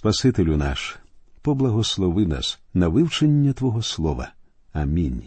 [0.00, 0.98] Спасителю наш,
[1.42, 4.32] поблагослови нас на вивчення Твого Слова.
[4.72, 5.22] Амінь.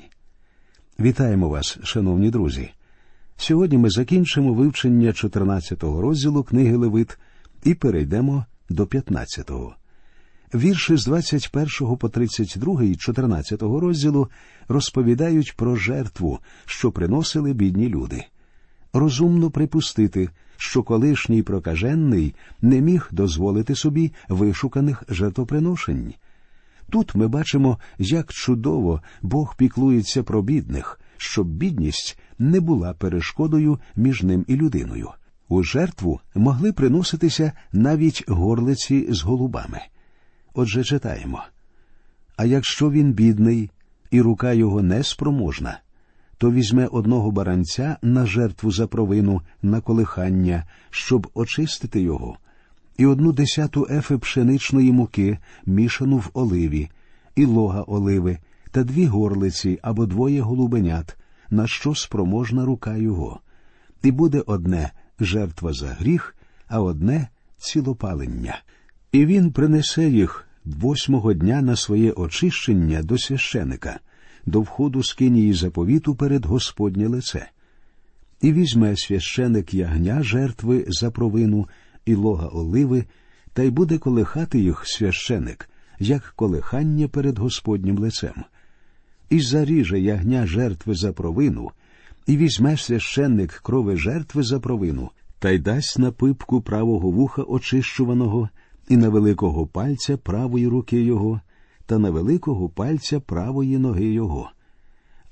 [0.99, 2.69] Вітаємо вас, шановні друзі.
[3.37, 7.17] Сьогодні ми закінчимо вивчення 14-го розділу книги Левит
[7.63, 9.75] і перейдемо до 15-го.
[10.53, 14.29] Вірші з 21 по 32 і 14 розділу
[14.67, 18.23] розповідають про жертву, що приносили бідні люди.
[18.93, 20.29] Розумно припустити,
[20.63, 26.13] що колишній прокажений не міг дозволити собі вишуканих жертвоприношень.
[26.89, 34.23] Тут ми бачимо, як чудово Бог піклується про бідних, щоб бідність не була перешкодою між
[34.23, 35.09] ним і людиною.
[35.49, 39.79] У жертву могли приноситися навіть горлиці з голубами.
[40.53, 41.43] Отже, читаємо.
[42.37, 43.69] А якщо він бідний,
[44.11, 45.79] і рука його неспроможна,
[46.43, 52.37] то візьме одного баранця на жертву за провину на колихання, щоб очистити його,
[52.97, 56.89] і одну десяту ефи пшеничної муки, мішану в оливі,
[57.35, 58.37] і лога оливи,
[58.71, 61.17] та дві горлиці або двоє голубенят,
[61.49, 63.39] на що спроможна рука його,
[64.03, 66.35] і буде одне жертва за гріх,
[66.67, 68.61] а одне цілопалення.
[69.11, 73.99] І він принесе їх восьмого дня на своє очищення до священика,
[74.45, 77.49] до входу з кинії заповіту перед Господнє лице.
[78.41, 81.67] І візьме священик ягня жертви за провину
[82.05, 83.05] і лога оливи,
[83.53, 88.43] та й буде колихати їх священик, як колихання перед Господнім лицем.
[89.29, 91.71] І заріже ягня жертви за провину,
[92.27, 98.49] і візьме священник крови жертви за провину, та й дасть на пипку правого вуха очищуваного,
[98.89, 101.41] і на великого пальця правої руки його,
[101.85, 104.49] та на великого пальця правої ноги його.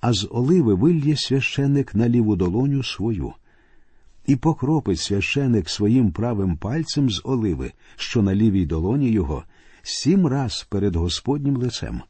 [0.01, 3.33] А з оливи вильє священик на ліву долоню свою,
[4.25, 9.43] і покропить священик своїм правим пальцем з оливи, що на лівій долоні його,
[9.83, 12.01] сім раз перед Господнім лицем,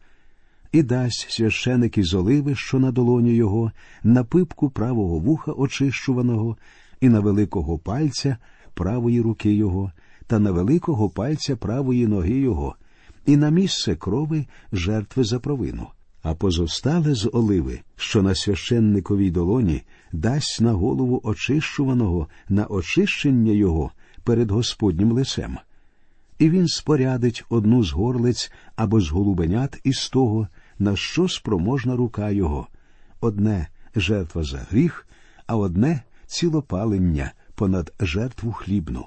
[0.71, 3.71] і дасть священик із оливи, що на долоні його,
[4.03, 6.57] на пипку правого вуха очищуваного,
[7.01, 8.37] і на великого пальця
[8.73, 9.91] правої руки його,
[10.27, 12.75] та на великого пальця правої ноги його,
[13.25, 15.87] і на місце крови жертви за провину,
[16.21, 23.91] а позостале з оливи, що на священниковій долоні, дасть на голову очищуваного на очищення його
[24.23, 25.57] перед Господнім лицем.
[26.39, 30.47] І він спорядить одну з горлиць або з голубенят із того,
[30.79, 32.67] на що спроможна рука його
[33.21, 35.07] одне жертва за гріх,
[35.47, 39.05] а одне цілопалення понад жертву хлібну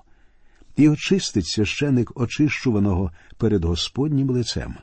[0.76, 4.74] і очистить священик очищуваного перед Господнім лицем.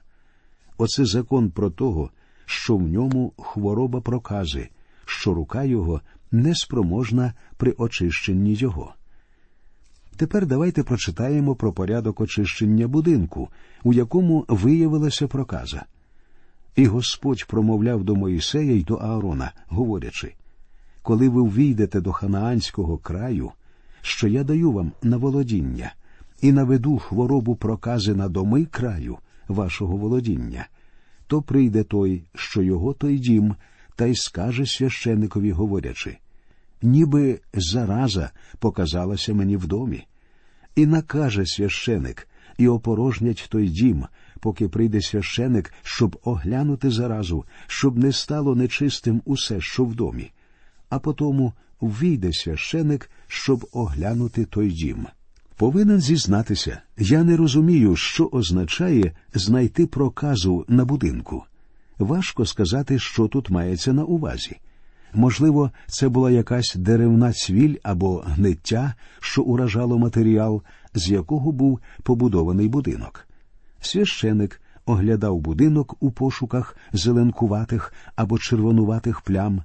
[0.78, 2.10] Оце закон про того,
[2.46, 4.70] що в ньому хвороба прокази,
[5.06, 8.94] що рука його неспроможна при очищенні його.
[10.18, 13.50] Тепер давайте прочитаємо про порядок очищення будинку,
[13.84, 15.86] у якому виявилася проказа.
[16.76, 20.36] І Господь промовляв до Моїсея й до Аарона, говорячи
[21.02, 23.52] коли ви ввійдете до ханаанського краю,
[24.02, 25.94] що я даю вам на володіння,
[26.42, 29.18] і наведу хворобу прокази на доми краю
[29.48, 30.68] вашого володіння,
[31.28, 33.56] то прийде той, що його той дім,
[33.96, 36.18] та й скаже священикові, говорячи
[36.82, 40.04] ніби зараза показалася мені в домі,
[40.76, 44.06] і накаже священик, і опорожнять той дім,
[44.40, 50.32] поки прийде священик, щоб оглянути заразу, щоб не стало нечистим усе, що в домі,
[50.92, 55.08] а потому ввійде священик, щоб оглянути той дім.
[55.56, 61.44] Повинен зізнатися, я не розумію, що означає знайти проказу на будинку.
[62.00, 64.58] Важко сказати, що тут мається на увазі.
[65.14, 70.64] Можливо, це була якась деревна цвіль або гниття, що уражало матеріал,
[70.94, 73.28] з якого був побудований будинок.
[73.82, 79.62] Священик оглядав будинок у пошуках зеленкуватих або червонуватих плям,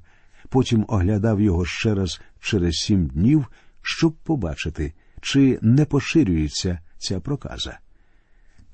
[0.49, 3.47] потім оглядав його ще раз через сім днів,
[3.83, 7.79] щоб побачити, чи не поширюється ця проказа.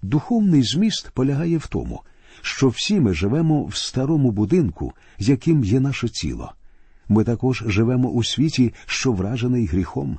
[0.03, 2.03] Духовний зміст полягає в тому,
[2.43, 6.53] що всі ми живемо в старому будинку, яким є наше тіло.
[7.09, 10.19] Ми також живемо у світі, що вражений гріхом.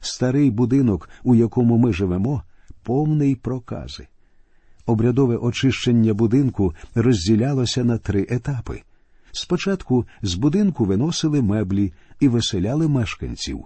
[0.00, 2.42] Старий будинок, у якому ми живемо,
[2.82, 4.06] повний прокази.
[4.86, 8.82] Обрядове очищення будинку розділялося на три етапи.
[9.32, 13.64] Спочатку з будинку виносили меблі і веселяли мешканців.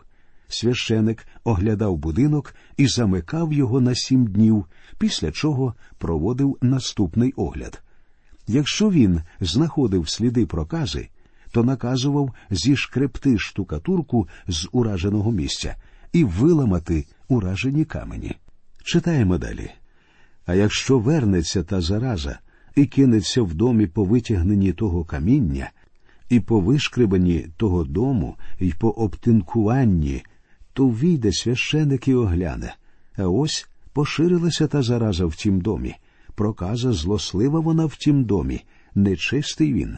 [0.48, 4.66] Священик оглядав будинок і замикав його на сім днів,
[4.98, 7.82] після чого проводив наступний огляд.
[8.46, 11.08] Якщо він знаходив сліди прокази,
[11.52, 15.76] то наказував зішкребти штукатурку з ураженого місця
[16.12, 18.36] і виламати уражені камені.
[18.84, 19.70] Читаємо далі.
[20.46, 22.38] А якщо вернеться та зараза
[22.76, 25.70] і кинеться в домі по витягненні того каміння,
[26.28, 30.22] і по вишкребанні того дому, і по обтинкуванні,
[30.72, 32.74] то війде священик і огляне.
[33.16, 35.94] А ось поширилася та зараза в тім домі.
[36.34, 38.60] Проказа злослива вона в тім домі,
[38.94, 39.96] нечистий він,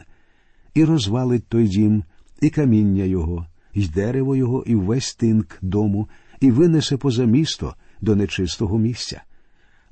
[0.73, 2.03] і розвалить той дім,
[2.41, 6.09] і каміння його, і дерево його, і весь тинк дому,
[6.39, 9.23] і винесе поза місто до нечистого місця.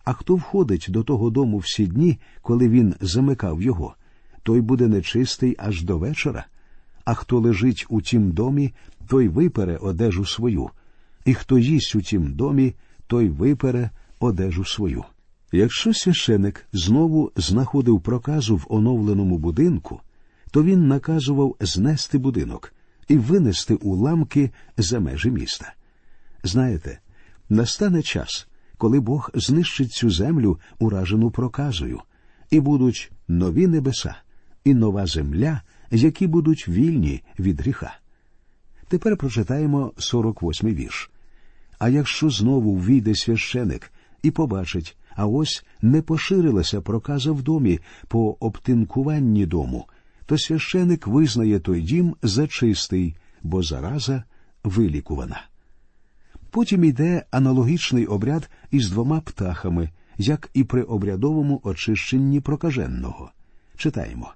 [0.06, 3.96] А хто входить до того дому всі дні, коли він замикав його,
[4.44, 6.46] той буде нечистий аж до вечора,
[7.06, 8.74] а хто лежить у тім домі,
[9.08, 10.70] той випере одежу свою,
[11.26, 12.74] і хто їсть у тім домі,
[13.08, 15.04] той випере одежу свою.
[15.52, 20.02] Якщо священик знову знаходив проказу в оновленому будинку,
[20.52, 22.74] то він наказував знести будинок
[23.08, 25.74] і винести уламки за межі міста.
[26.44, 27.00] Знаєте,
[27.50, 32.02] настане час, коли Бог знищить цю землю, уражену проказою,
[32.50, 34.16] і будуть нові небеса
[34.64, 35.62] і нова земля,
[35.92, 37.98] які будуть вільні від гріха.
[38.88, 41.12] Тепер прочитаємо 48-й вірш.
[41.80, 43.92] А якщо знову війде священик
[44.24, 49.86] і побачить, а ось не поширилася проказа в домі по обтинкуванні дому,
[50.26, 54.24] то священик визнає той дім за чистий, бо зараза
[54.64, 55.42] вилікувана.
[56.50, 63.32] Потім йде аналогічний обряд із двома птахами, як і при обрядовому очищенні прокаженного.
[63.78, 64.34] Читаємо.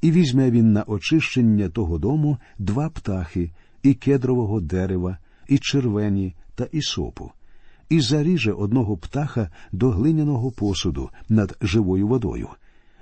[0.00, 3.50] І візьме він на очищення того дому два птахи,
[3.82, 5.18] і кедрового дерева,
[5.48, 7.32] і червені та ісопу,
[7.88, 12.48] і заріже одного птаха до глиняного посуду над живою водою.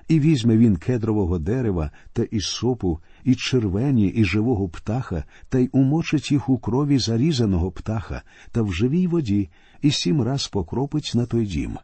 [0.08, 6.32] І візьме він кедрового дерева та ісопу, і червені, і живого птаха, та й умочить
[6.32, 8.22] їх у крові зарізаного птаха
[8.52, 9.48] та в живій воді,
[9.82, 11.78] і сім раз покропить на той дім.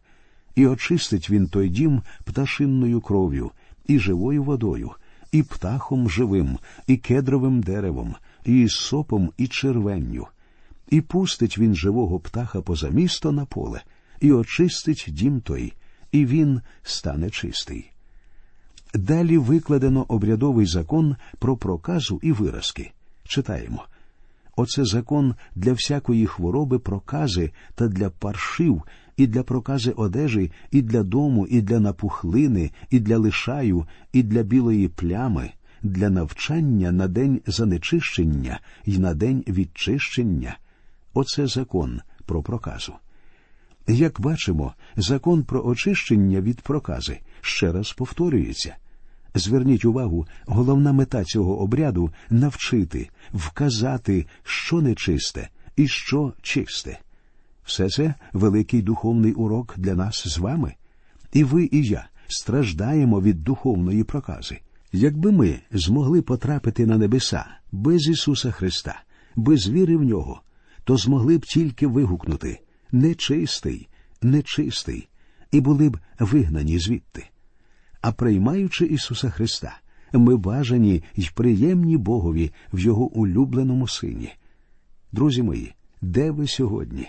[0.54, 3.50] І очистить він той дім пташинною кров'ю,
[3.86, 4.90] і живою водою,
[5.32, 8.14] і птахом живим, і кедровим деревом,
[8.44, 10.26] і сопом, і червенню.
[10.90, 13.82] І пустить він живого птаха поза місто на поле,
[14.20, 15.72] і очистить дім той,
[16.12, 17.90] і він стане чистий.
[18.94, 22.92] Далі викладено обрядовий закон про проказу і виразки.
[23.24, 23.84] Читаємо.
[24.56, 28.82] Оце закон для всякої хвороби прокази та для паршив,
[29.16, 34.42] і для прокази одежі, і для дому, і для напухлини, і для лишаю, і для
[34.42, 35.50] білої плями,
[35.82, 40.58] для навчання на день занечищення і на день відчищення.
[41.14, 42.94] Оце закон про проказу.
[43.88, 48.76] Як бачимо, закон про очищення від прокази ще раз повторюється.
[49.34, 56.98] Зверніть увагу, головна мета цього обряду навчити, вказати, що нечисте і що чисте.
[57.64, 60.74] Все це великий духовний урок для нас з вами.
[61.32, 64.58] І ви, і я страждаємо від духовної прокази.
[64.92, 69.02] Якби ми змогли потрапити на небеса без Ісуса Христа,
[69.36, 70.40] без віри в нього,
[70.84, 72.60] то змогли б тільки вигукнути
[72.92, 73.88] нечистий,
[74.22, 75.08] нечистий,
[75.50, 77.24] і були б вигнані звідти.
[78.04, 79.78] А приймаючи Ісуса Христа,
[80.12, 84.32] ми бажані й приємні Богові в Його улюбленому Сині.
[85.12, 87.08] Друзі мої, де ви сьогодні?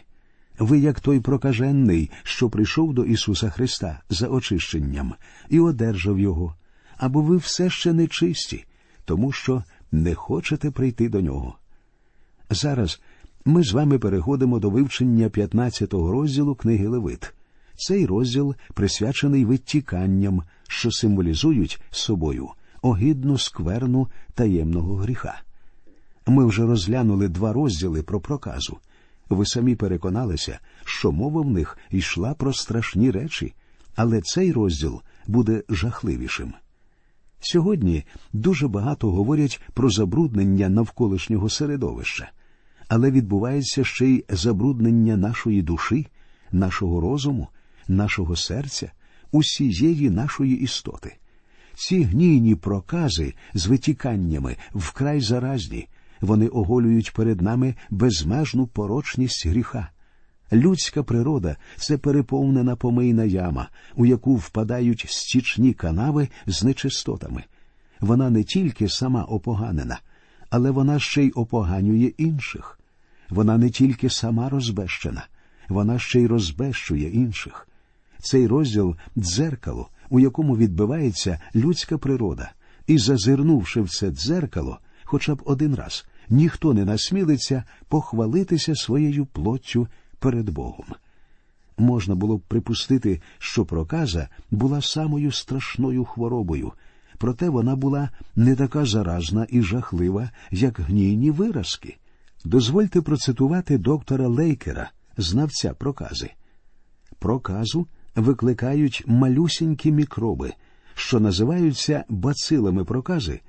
[0.60, 5.14] Ви, як той прокажений, що прийшов до Ісуса Христа за очищенням
[5.50, 6.56] і одержав Його,
[6.98, 8.66] або ви все ще нечисті,
[9.06, 11.58] тому що не хочете прийти до нього.
[12.50, 13.02] Зараз
[13.46, 17.34] ми з вами переходимо до вивчення 15-го розділу книги Левит.
[17.78, 22.50] Цей розділ присвячений витіканням, що символізують собою
[22.82, 25.42] огидну скверну таємного гріха.
[26.28, 28.78] Ми вже розглянули два розділи про проказу.
[29.30, 33.54] Ви самі переконалися, що мова в них йшла про страшні речі,
[33.96, 36.54] але цей розділ буде жахливішим.
[37.40, 42.32] Сьогодні дуже багато говорять про забруднення навколишнього середовища,
[42.88, 46.08] але відбувається ще й забруднення нашої душі,
[46.52, 47.48] нашого розуму,
[47.88, 48.92] нашого серця,
[49.32, 51.18] усієї нашої істоти.
[51.76, 55.88] Ці гнійні прокази з витіканнями вкрай заразні,
[56.22, 59.90] вони оголюють перед нами безмежну порочність гріха.
[60.54, 67.44] Людська природа це переповнена помийна яма, у яку впадають стічні канави з нечистотами.
[68.00, 70.00] Вона не тільки сама опоганена,
[70.50, 72.80] але вона ще й опоганює інших.
[73.30, 75.28] Вона не тільки сама розбещена,
[75.70, 77.68] вона ще й розбещує інших.
[78.26, 82.52] Цей розділ дзеркало, у якому відбивається людська природа,
[82.88, 89.88] і, зазирнувши в це дзеркало, хоча б один раз, ніхто не насмілиться похвалитися своєю плоттю
[90.20, 90.86] перед Богом.
[91.78, 96.72] Можна було б припустити, що проказа була самою страшною хворобою,
[97.18, 101.98] проте вона була не така заразна і жахлива, як гнійні виразки.
[102.46, 106.32] Дозвольте процитувати доктора Лейкера, знавця прокази.
[107.20, 110.54] Проказу викликають малюсінькі мікроби,
[110.96, 113.40] що називаються бацилами прокази,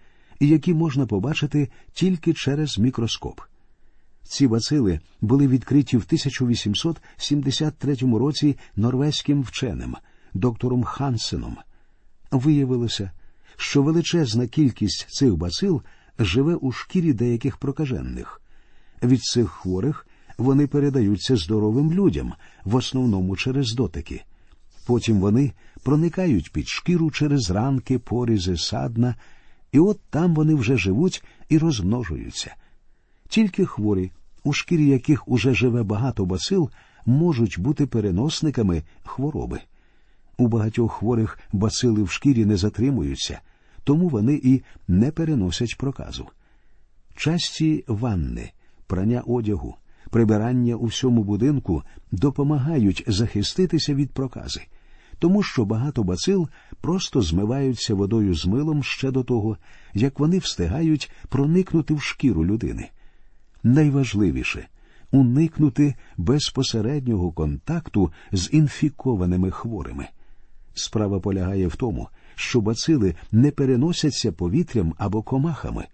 [0.41, 3.41] які можна побачити тільки через мікроскоп.
[4.23, 9.97] Ці бацили були відкриті в 1873 році норвезьким вченим
[10.35, 11.57] доктором Хансеном.
[12.31, 13.11] Виявилося,
[13.57, 15.83] що величезна кількість цих бацил
[16.19, 18.43] живе у шкірі деяких прокажених.
[19.03, 20.07] Від цих хворих
[20.39, 22.33] вони передаються здоровим людям,
[22.65, 24.25] в основному через дотики.
[24.87, 25.53] Потім вони
[25.83, 29.15] проникають під шкіру через ранки, порізи, садна,
[29.73, 32.55] і от там вони вже живуть і розмножуються.
[33.29, 34.11] Тільки хворі,
[34.45, 36.71] у шкірі яких уже живе багато бацил,
[37.07, 39.61] можуть бути переносниками хвороби.
[40.39, 43.41] У багатьох хворих бацили в шкірі не затримуються,
[43.85, 46.29] тому вони і не переносять проказу.
[47.17, 48.51] Часті ванни,
[48.87, 49.77] прання одягу,
[50.11, 54.61] прибирання у всьому будинку допомагають захиститися від прокази,
[55.19, 56.49] тому що багато бацил
[56.81, 59.57] просто змиваються водою з милом ще до того,
[59.95, 62.89] як вони встигають проникнути в шкіру людини.
[63.63, 64.69] Найважливіше
[65.11, 70.07] уникнути безпосереднього контакту з інфікованими хворими.
[70.75, 75.85] Справа полягає в тому, що бацили не переносяться повітрям або комахами.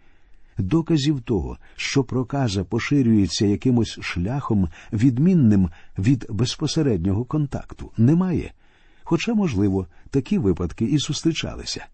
[0.59, 8.53] Доказів того, що проказа поширюється якимось шляхом, відмінним від безпосереднього контакту, немає.
[9.13, 11.87] Хоча, можливо, такі випадки і зустрічалися.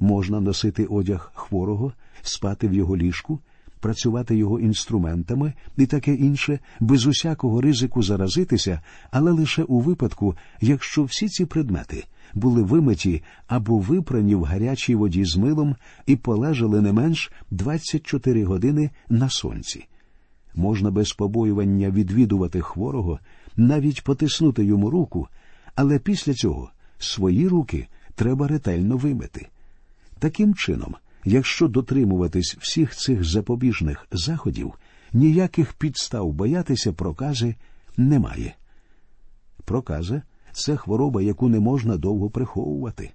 [0.00, 3.40] Можна носити одяг хворого, спати в його ліжку,
[3.80, 11.04] працювати його інструментами і таке інше, без усякого ризику заразитися, але лише у випадку, якщо
[11.04, 16.92] всі ці предмети були вимиті або випрані в гарячій воді з милом і полежали не
[16.92, 19.86] менш 24 години на сонці.
[20.54, 23.18] Можна без побоювання відвідувати хворого,
[23.56, 25.28] навіть потиснути йому руку,
[25.76, 29.48] але після цього свої руки треба ретельно вимити.
[30.18, 34.74] Таким чином, якщо дотримуватись всіх цих запобіжних заходів,
[35.12, 37.54] ніяких підстав боятися прокази
[37.96, 38.54] немає.
[39.64, 43.10] Проказа це хвороба, яку не можна довго приховувати.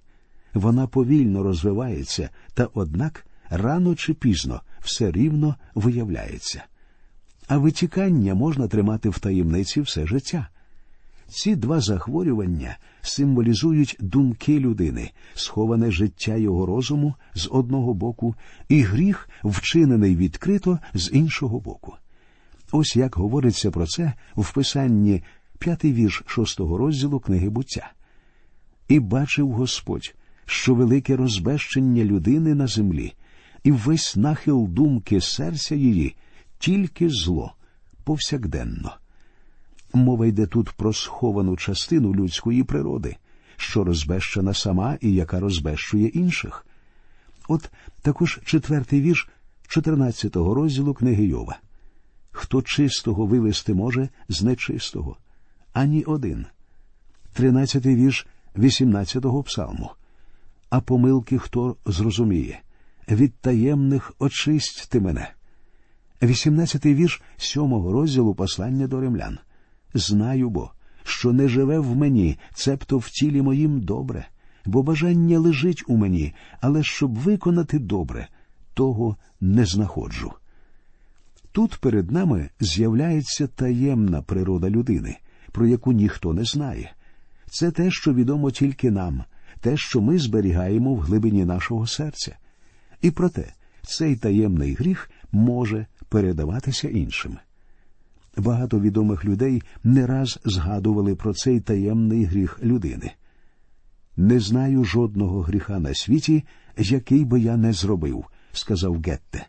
[0.54, 6.64] Вона повільно розвивається, та однак рано чи пізно все рівно виявляється.
[7.48, 10.48] А витікання можна тримати в таємниці все життя.
[11.28, 18.34] Ці два захворювання символізують думки людини, сховане життя його розуму з одного боку,
[18.68, 21.94] і гріх, вчинений відкрито з іншого боку.
[22.72, 25.22] Ось як говориться про це в писанні
[25.58, 27.92] п'ятий вірш шостого розділу книги буття.
[28.88, 30.14] І бачив Господь,
[30.46, 33.14] що велике розбещення людини на землі,
[33.64, 36.16] і весь нахил думки серця її
[36.58, 37.54] тільки зло
[38.04, 38.96] повсякденно.
[39.94, 43.16] Мова йде тут про сховану частину людської природи,
[43.56, 46.66] що розбещена сама і яка розбещує інших.
[47.48, 47.70] От
[48.02, 49.28] також четвертий вірш
[49.68, 51.58] 14-го розділу книги Йова.
[52.30, 55.16] Хто чистого вивести може з нечистого,
[55.72, 56.46] ані один.
[57.32, 59.90] Тринадцятий вірш 18-го псалму.
[60.70, 62.60] А помилки хто зрозуміє?
[63.08, 65.32] Від таємних очисть ти мене.
[66.22, 69.38] Вісімнадцятий вірш сьомого розділу послання до римлян.
[69.94, 70.70] Знаю бо,
[71.04, 74.26] що не живе в мені, цебто в тілі моїм добре,
[74.64, 78.28] бо бажання лежить у мені, але щоб виконати добре,
[78.74, 80.32] того не знаходжу.
[81.52, 85.18] Тут перед нами з'являється таємна природа людини,
[85.52, 86.92] про яку ніхто не знає.
[87.46, 89.24] Це те, що відомо тільки нам,
[89.60, 92.36] те, що ми зберігаємо в глибині нашого серця.
[93.02, 97.38] І проте цей таємний гріх може передаватися іншим.
[98.36, 103.12] Багато відомих людей не раз згадували про цей таємний гріх людини.
[104.16, 106.44] Не знаю жодного гріха на світі,
[106.78, 109.46] який би я не зробив, сказав Гетте.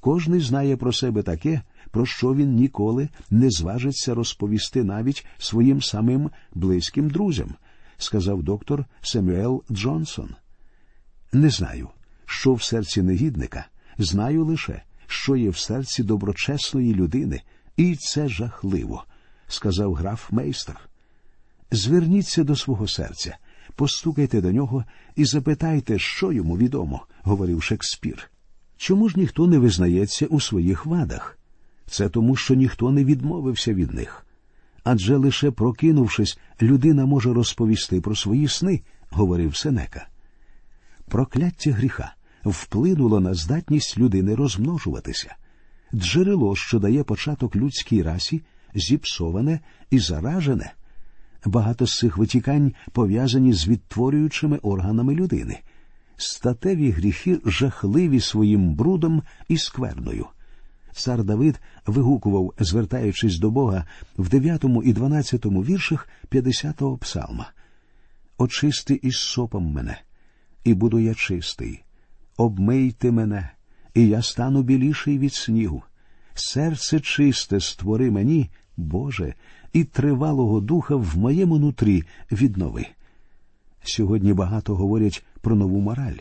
[0.00, 6.30] Кожний знає про себе таке, про що він ніколи не зважиться розповісти навіть своїм самим
[6.54, 7.54] близьким друзям,
[7.96, 10.34] сказав доктор Семюел Джонсон.
[11.32, 11.88] Не знаю,
[12.26, 13.66] що в серці негідника,
[13.98, 17.42] знаю лише, що є в серці доброчесної людини,
[17.76, 19.04] і це жахливо,
[19.48, 20.80] сказав граф Мейстер.
[21.70, 23.36] Зверніться до свого серця,
[23.74, 24.84] постукайте до нього
[25.16, 28.30] і запитайте, що йому відомо, говорив Шекспір.
[28.76, 31.38] Чому ж ніхто не визнається у своїх вадах?
[31.86, 34.26] Це тому, що ніхто не відмовився від них.
[34.84, 40.08] адже лише прокинувшись, людина може розповісти про свої сни, говорив Сенека.
[41.08, 42.14] Прокляття гріха
[42.44, 45.36] вплинуло на здатність людини розмножуватися.
[45.94, 48.42] Джерело, що дає початок людській расі,
[48.74, 49.60] зіпсоване
[49.90, 50.72] і заражене.
[51.44, 55.60] Багато з цих витікань пов'язані з відтворюючими органами людини.
[56.16, 60.26] Статеві гріхи жахливі своїм брудом і скверною.
[60.92, 63.86] Цар Давид вигукував, звертаючись до Бога
[64.18, 67.50] в 9 і 12 віршах 50-го псалма.
[68.38, 70.00] Очисти із сопом мене,
[70.64, 71.84] і буду я чистий.
[72.36, 73.50] Обмийте мене,
[73.94, 75.82] і я стану біліший від снігу.
[76.34, 79.34] Серце чисте створи мені, Боже,
[79.72, 82.86] і тривалого духа в моєму нутрі віднови.
[83.82, 86.16] Сьогодні багато говорять про нову мораль.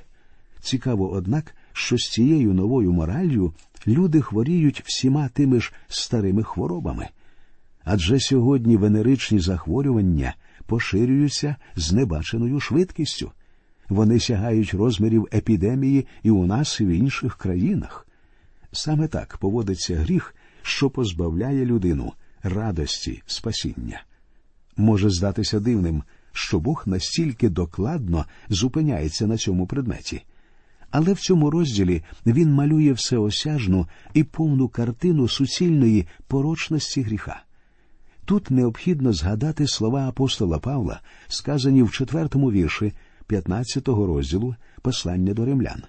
[0.62, 3.54] Цікаво, однак, що з цією новою мораллю
[3.88, 7.08] люди хворіють всіма тими ж старими хворобами.
[7.84, 13.32] Адже сьогодні венеричні захворювання поширюються з небаченою швидкістю.
[13.90, 18.08] Вони сягають розмірів епідемії і у нас, і в інших країнах.
[18.72, 22.14] Саме так поводиться гріх, що позбавляє людину
[22.44, 24.04] радості спасіння.
[24.78, 30.24] Може здатися дивним, що Бог настільки докладно зупиняється на цьому предметі.
[30.92, 37.44] Але в цьому розділі він малює всеосяжну і повну картину суцільної порочності гріха.
[38.26, 42.94] Тут необхідно згадати слова апостола Павла, сказані в четвертому вірші
[43.34, 45.84] 15-го розділу послання до римлян.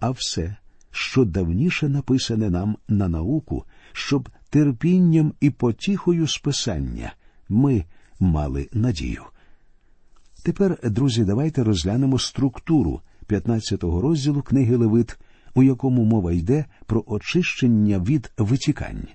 [0.00, 0.56] А все,
[0.90, 7.12] що давніше написане нам на науку, щоб терпінням і потіхою списання
[7.48, 7.84] ми
[8.20, 9.22] мали надію.
[10.42, 15.18] Тепер, друзі, давайте розглянемо структуру 15-го розділу книги Левит,
[15.54, 19.08] у якому мова йде про очищення від витікань.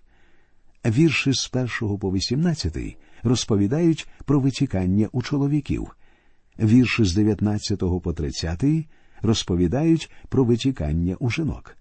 [0.86, 1.52] Вірші з
[1.82, 5.96] 1 по 18 розповідають про витікання у чоловіків.
[6.60, 8.64] Вірші з 19 по 30
[9.22, 11.78] розповідають про витікання у жінок.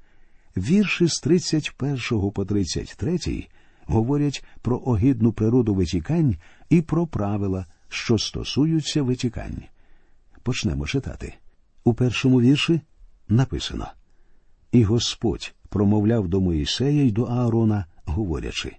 [0.56, 3.46] Вірші з 31 по 33
[3.86, 6.36] говорять про огидну природу витікань
[6.68, 9.62] і про правила, що стосуються витікань.
[10.42, 11.34] Почнемо читати.
[11.84, 12.80] У першому вірші
[13.28, 13.88] написано
[14.72, 18.76] І Господь промовляв до Моїсея й до Аарона, говорячи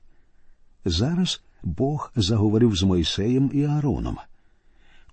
[0.86, 4.18] Зараз Бог заговорив з Мойсеєм і Аароном.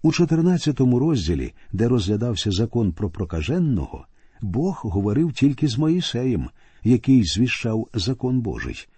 [0.04, 4.06] У 14 розділі, де розглядався закон про прокаженного,
[4.42, 6.50] Бог говорив тільки з Моїсеєм,
[6.82, 8.88] який звіщав закон Божий.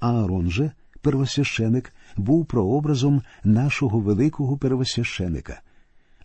[0.00, 5.60] Аарон же, первосвященик, був прообразом нашого великого первосвященика.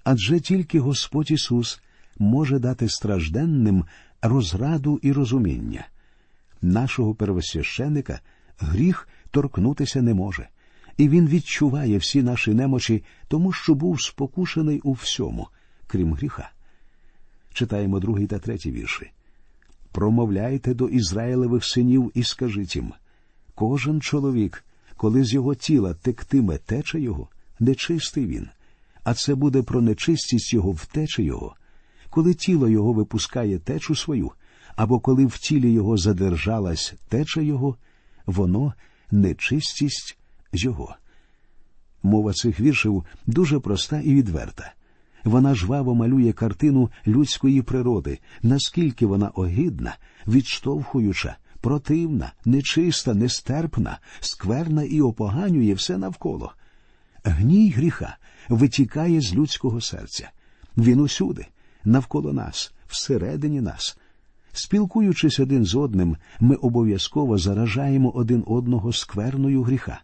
[0.04, 1.82] Адже тільки Господь Ісус
[2.20, 3.86] може дати стражденним
[4.22, 5.88] розраду і розуміння.
[6.62, 8.20] Нашого первосвященика
[8.60, 10.48] гріх торкнутися не може,
[10.98, 15.48] і він відчуває всі наші немочі, тому що був спокушений у всьому,
[15.88, 16.50] крім гріха.
[17.54, 19.12] Читаємо другий та третій вірші.
[19.92, 22.94] Промовляйте до Ізраїлевих синів і скажіть їм
[23.56, 24.66] кожен чоловік,
[24.98, 27.28] коли з його тіла тектиме тече його,
[27.60, 28.48] нечистий він,
[29.04, 31.56] а це буде про нечистість його втече його,
[32.10, 34.32] коли тіло його випускає течу свою,
[34.76, 37.76] або коли в тілі його задержалась теча його,
[38.26, 38.74] воно
[39.12, 40.18] нечистість
[40.54, 40.96] його.
[42.04, 44.74] Мова цих віршів дуже проста і відверта.
[45.24, 49.96] Вона жваво малює картину людської природи, наскільки вона огидна,
[50.28, 56.54] відштовхуюча, противна, нечиста, нестерпна, скверна і опоганює все навколо.
[57.24, 58.18] Гній гріха
[58.50, 60.32] витікає з людського серця.
[60.78, 61.46] Він усюди,
[61.86, 63.98] навколо нас, всередині нас.
[64.52, 70.02] Спілкуючись один з одним, ми обов'язково заражаємо один одного скверною гріха,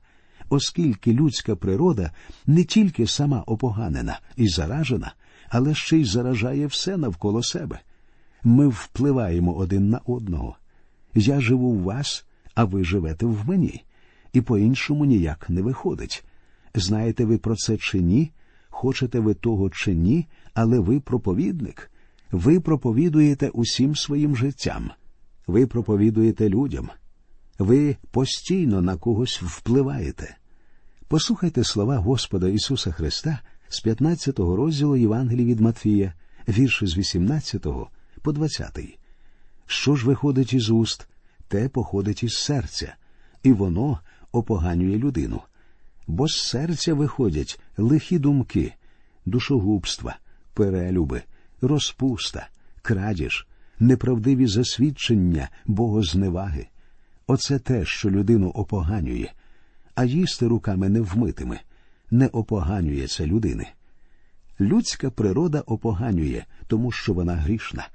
[0.49, 2.11] оскільки людська природа
[2.47, 5.13] не тільки сама опоганена і заражена,
[5.49, 7.79] але ще й заражає все навколо себе.
[8.43, 10.55] Ми впливаємо один на одного.
[11.15, 13.83] Я живу в вас, а ви живете в мені,
[14.33, 16.23] і по-іншому ніяк не виходить.
[16.75, 18.31] Знаєте ви про це чи ні?
[18.69, 21.91] Хочете ви того чи ні, але ви проповідник.
[22.31, 24.91] Ви проповідуєте усім своїм життям,
[25.47, 26.89] ви проповідуєте людям,
[27.59, 30.35] ви постійно на когось впливаєте.
[31.09, 36.13] Послухайте слова Господа Ісуса Христа з 15 розділу Євангелії від Матфія,
[36.47, 37.65] вірші з 18
[38.21, 38.79] по 20.
[39.65, 41.07] Що ж виходить із уст,
[41.47, 42.95] те походить із серця,
[43.43, 43.99] і воно
[44.31, 45.41] опоганює людину.
[46.07, 48.73] Бо з серця виходять лихі думки,
[49.25, 50.17] душогубства,
[50.53, 51.21] перелюби
[51.61, 52.47] розпуста,
[52.81, 53.47] крадіж,
[53.79, 56.67] неправдиві засвідчення богозневаги.
[57.27, 59.29] Оце те, що людину опоганює.
[59.99, 61.59] А їсти руками невмитими.
[62.11, 63.67] Не опоганює це людини.
[64.59, 67.87] Людська природа опоганює, тому що вона грішна.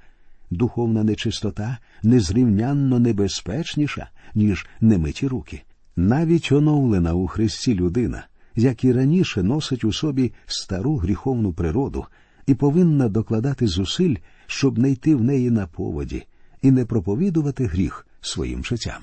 [0.51, 5.63] Духовна нечистота незрівнянно небезпечніша, ніж немиті руки.
[5.95, 12.05] Навіть оновлена у Христі людина, як і раніше носить у собі стару гріховну природу
[12.47, 14.15] і повинна докладати зусиль,
[14.47, 16.25] щоб не йти в неї на поводі
[16.61, 19.01] і не проповідувати гріх своїм життям.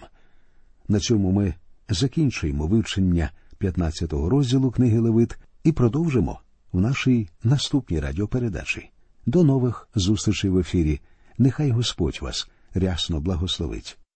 [0.89, 1.55] На цьому ми
[1.93, 6.41] закінчуємо вивчення 15-го розділу книги Левит і продовжимо
[6.73, 8.91] в нашій наступній радіопередачі.
[9.27, 11.01] До нових зустрічей в ефірі.
[11.39, 13.99] Нехай Господь вас рясно благословить.